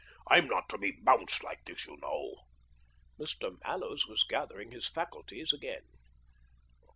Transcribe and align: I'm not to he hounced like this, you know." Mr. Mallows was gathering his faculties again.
I'm 0.31 0.47
not 0.47 0.67
to 0.69 0.79
he 0.81 0.97
hounced 1.05 1.43
like 1.43 1.63
this, 1.63 1.85
you 1.85 1.95
know." 2.01 2.45
Mr. 3.19 3.55
Mallows 3.63 4.07
was 4.07 4.23
gathering 4.23 4.71
his 4.71 4.87
faculties 4.89 5.53
again. 5.53 5.83